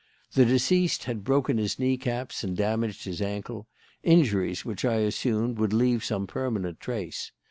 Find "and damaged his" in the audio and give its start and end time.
2.43-3.21